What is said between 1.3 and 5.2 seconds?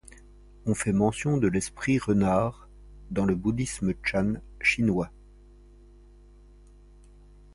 de l'esprit-renard dans le bouddhisme chan chinois.